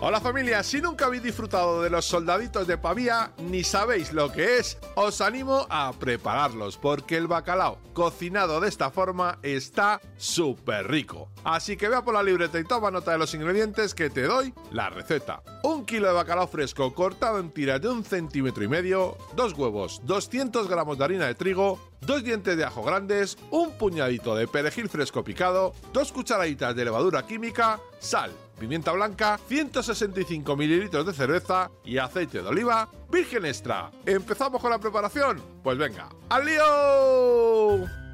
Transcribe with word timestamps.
Hola 0.00 0.20
familia, 0.20 0.62
si 0.62 0.80
nunca 0.80 1.06
habéis 1.06 1.24
disfrutado 1.24 1.82
de 1.82 1.90
los 1.90 2.04
soldaditos 2.04 2.68
de 2.68 2.78
Pavía 2.78 3.32
ni 3.38 3.64
sabéis 3.64 4.12
lo 4.12 4.30
que 4.30 4.58
es, 4.58 4.78
os 4.94 5.20
animo 5.20 5.66
a 5.70 5.92
prepararlos 5.92 6.76
porque 6.76 7.16
el 7.16 7.26
bacalao 7.26 7.78
cocinado 7.94 8.60
de 8.60 8.68
esta 8.68 8.92
forma 8.92 9.40
está 9.42 10.00
súper 10.16 10.86
rico. 10.86 11.32
Así 11.42 11.76
que 11.76 11.88
vea 11.88 12.04
por 12.04 12.14
la 12.14 12.22
libreta 12.22 12.60
y 12.60 12.64
toma 12.64 12.92
nota 12.92 13.10
de 13.10 13.18
los 13.18 13.34
ingredientes 13.34 13.92
que 13.92 14.08
te 14.08 14.22
doy 14.22 14.54
la 14.70 14.88
receta. 14.88 15.42
Un 15.64 15.84
kilo 15.84 16.06
de 16.06 16.12
bacalao 16.12 16.46
fresco 16.46 16.94
cortado 16.94 17.40
en 17.40 17.50
tiras 17.50 17.80
de 17.82 17.88
un 17.88 18.04
centímetro 18.04 18.62
y 18.62 18.68
medio, 18.68 19.18
dos 19.34 19.54
huevos, 19.54 20.00
200 20.04 20.68
gramos 20.68 20.96
de 20.96 21.04
harina 21.04 21.26
de 21.26 21.34
trigo, 21.34 21.80
dos 22.08 22.24
dientes 22.24 22.56
de 22.56 22.64
ajo 22.64 22.82
grandes, 22.82 23.36
un 23.50 23.76
puñadito 23.76 24.34
de 24.34 24.48
perejil 24.48 24.88
fresco 24.88 25.22
picado, 25.22 25.74
dos 25.92 26.10
cucharaditas 26.10 26.74
de 26.74 26.86
levadura 26.86 27.26
química, 27.26 27.78
sal, 27.98 28.32
pimienta 28.58 28.92
blanca, 28.92 29.38
165 29.46 30.56
mililitros 30.56 31.04
de 31.04 31.12
cerveza 31.12 31.70
y 31.84 31.98
aceite 31.98 32.42
de 32.42 32.48
oliva 32.48 32.88
virgen 33.10 33.44
extra. 33.44 33.90
¿Empezamos 34.06 34.62
con 34.62 34.70
la 34.70 34.78
preparación? 34.78 35.42
Pues 35.62 35.76
venga, 35.76 36.08
¡al 36.30 36.46
lío! 36.46 38.07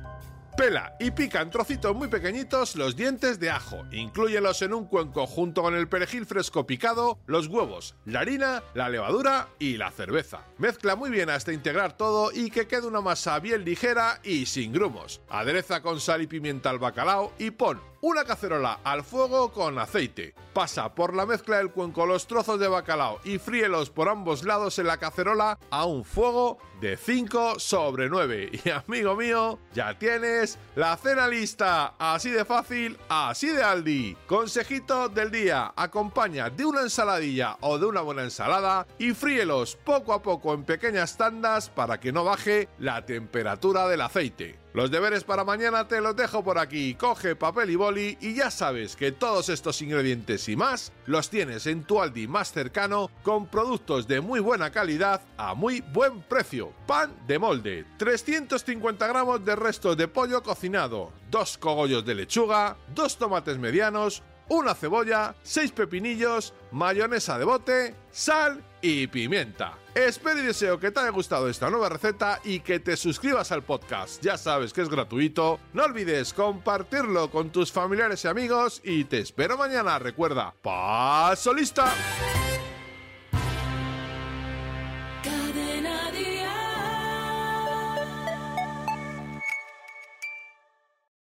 Pela 0.56 0.94
y 1.00 1.10
pica 1.10 1.40
en 1.40 1.50
trocitos 1.50 1.96
muy 1.96 2.06
pequeñitos 2.06 2.76
los 2.76 2.95
dientes 2.95 3.40
de 3.40 3.50
ajo. 3.50 3.84
Inclúyelos 3.90 4.62
en 4.62 4.72
un 4.72 4.86
cuenco 4.86 5.26
junto 5.26 5.62
con 5.62 5.74
el 5.74 5.88
perejil 5.88 6.26
fresco 6.26 6.64
picado, 6.64 7.18
los 7.26 7.48
huevos, 7.48 7.96
la 8.04 8.20
harina, 8.20 8.62
la 8.72 8.88
levadura 8.88 9.48
y 9.59 9.76
la 9.76 9.90
cerveza. 9.90 10.45
Mezcla 10.59 10.95
muy 10.95 11.10
bien 11.10 11.28
hasta 11.28 11.52
integrar 11.52 11.96
todo 11.96 12.30
y 12.32 12.50
que 12.50 12.68
quede 12.68 12.86
una 12.86 13.00
masa 13.00 13.40
bien 13.40 13.64
ligera 13.64 14.20
y 14.23 14.46
sin 14.46 14.73
grumos. 14.73 15.20
Adereza 15.29 15.82
con 15.82 16.01
sal 16.01 16.23
y 16.23 16.29
pimienta 16.29 16.70
al 16.70 16.79
bacalao 16.79 17.32
y 17.38 17.51
pon 17.51 17.80
una 18.05 18.24
cacerola 18.24 18.80
al 18.85 19.02
fuego 19.02 19.51
con 19.51 19.79
aceite. 19.79 20.35
Pasa 20.52 20.95
por 20.95 21.16
la 21.16 21.24
mezcla 21.24 21.57
del 21.57 21.71
cuenco 21.71 22.05
los 22.05 22.27
trozos 22.27 22.60
de 22.60 22.69
bacalao 22.69 23.19
y 23.24 23.38
fríelos 23.38 23.88
por 23.88 24.10
ambos 24.10 24.45
lados 24.45 24.79
en 24.79 24.88
la 24.88 24.99
cacerola 24.99 25.59
a 25.71 25.87
un 25.87 26.05
fuego 26.05 26.59
de 26.82 26.99
5 26.99 27.59
sobre 27.59 28.10
9. 28.10 28.51
Y 28.65 28.69
amigo 28.69 29.16
mío, 29.16 29.59
ya 29.73 29.99
tienes 29.99 30.59
la 30.77 30.99
cena 30.99 31.27
lista. 31.29 31.95
Así 31.99 32.29
de 32.29 32.45
fácil, 32.45 32.99
así 33.09 33.49
de 33.49 33.63
Aldi. 33.63 34.19
Consejito 34.27 35.09
del 35.09 35.30
día, 35.30 35.73
acompaña 35.75 36.51
de 36.51 36.66
una 36.66 36.82
ensaladilla 36.82 37.57
o 37.60 37.79
de 37.79 37.87
una 37.87 38.02
buena 38.02 38.23
ensalada 38.23 38.87
y 38.99 39.13
fríelos 39.13 39.79
poco 39.82 40.13
a 40.13 40.21
poco 40.21 40.52
en 40.52 40.65
pequeñas 40.65 41.16
tandas 41.16 41.71
para 41.71 41.99
que 41.99 42.13
no 42.13 42.23
baje 42.23 42.69
la 42.79 43.07
temperatura 43.07 43.88
del 43.88 44.02
aceite. 44.02 44.63
Los 44.74 44.90
deberes 44.90 45.22
para 45.22 45.44
mañana 45.44 45.86
te 45.86 46.00
los 46.00 46.16
dejo 46.16 46.42
por 46.42 46.58
aquí. 46.58 46.96
Coge 46.96 47.36
papel 47.36 47.70
y 47.70 47.76
boli 47.76 48.18
y 48.20 48.34
ya 48.34 48.50
sabes 48.50 48.96
que 48.96 49.12
todos 49.12 49.48
estos 49.48 49.80
ingredientes 49.80 50.48
y 50.48 50.56
más 50.56 50.92
los 51.06 51.30
tienes 51.30 51.68
en 51.68 51.84
tu 51.84 52.02
Aldi 52.02 52.26
más 52.26 52.50
cercano 52.52 53.08
con 53.22 53.46
productos 53.46 54.08
de 54.08 54.20
muy 54.20 54.40
buena 54.40 54.72
calidad 54.72 55.22
a 55.36 55.54
muy 55.54 55.80
buen 55.80 56.22
precio. 56.22 56.72
Pan 56.88 57.12
de 57.28 57.38
molde, 57.38 57.86
350 57.98 59.06
gramos 59.06 59.45
de 59.45 59.54
restos 59.54 59.96
de 59.96 60.08
pollo 60.08 60.42
cocinado, 60.42 61.12
dos 61.30 61.56
cogollos 61.56 62.04
de 62.04 62.16
lechuga, 62.16 62.76
dos 62.96 63.16
tomates 63.16 63.58
medianos, 63.58 64.25
una 64.48 64.75
cebolla, 64.75 65.34
seis 65.42 65.72
pepinillos, 65.72 66.54
mayonesa 66.72 67.38
de 67.38 67.44
bote, 67.44 67.94
sal 68.10 68.62
y 68.82 69.06
pimienta. 69.06 69.78
Espero 69.94 70.41
y 70.41 70.42
deseo 70.42 70.78
que 70.81 70.91
te 70.91 71.00
haya 71.00 71.10
gustado 71.10 71.48
esta 71.48 71.70
nueva 71.70 71.88
receta 71.88 72.41
y 72.42 72.60
que 72.60 72.81
te 72.81 72.97
suscribas 72.97 73.53
al 73.53 73.62
podcast. 73.62 74.22
Ya 74.22 74.36
sabes 74.36 74.72
que 74.72 74.82
es 74.82 74.88
gratuito. 74.88 75.60
No 75.72 75.84
olvides 75.84 76.32
compartirlo 76.32 77.31
con 77.31 77.50
tus 77.50 77.70
familiares 77.70 78.24
y 78.24 78.28
amigos 78.28 78.80
y 78.84 79.04
te 79.04 79.20
espero 79.20 79.56
mañana. 79.56 79.98
Recuerda, 79.98 80.52
paso 80.62 81.54
lista. 81.54 81.92